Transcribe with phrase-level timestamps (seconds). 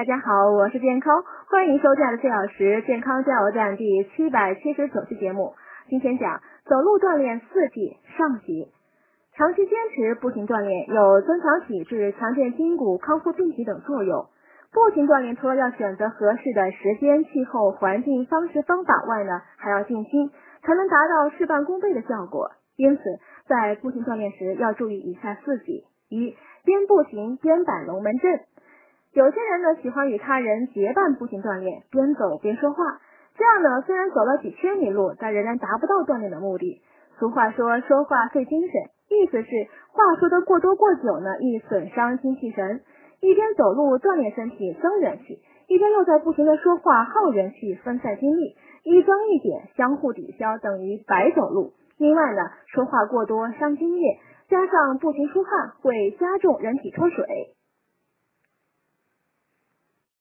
[0.00, 5.52] 大家好，我是健康，欢迎收看的四小时健康加油站第七百七十九期节目。
[5.90, 8.72] 今天讲走路锻炼四季上集。
[9.34, 14.24] 长期坚持步行锻炼有增强体质、强健筋骨、康复病体等作用。
[14.72, 20.30] 步行锻炼除了要选择合适的时间、气候、环境、方式、方法外呢，还要静心，
[20.62, 22.52] 才能达到事半功倍的效果。
[22.74, 23.02] 因此，
[23.46, 28.40] 在步行锻炼时要注意以下四级：一、边步行边摆龙门阵。
[29.12, 32.84] 有些人呢喜欢与他人结伴步行锻炼，边走边说话，
[33.36, 36.80] 这样呢虽然走了几千里路，但仍然达不到锻炼的目的。
[37.18, 38.70] 俗话说说话费精神，
[39.08, 39.48] 意思是
[39.90, 42.82] 话说的过多过久呢，易损伤精气神。
[43.20, 51.74] 一边走路锻炼身体增元气，一边又在不停的说话耗元气分散精力，一增一减相互抵消等于白走路。
[51.98, 57.26] 另外呢，说话过多伤津液，加上步行出汗会加重人体脱水。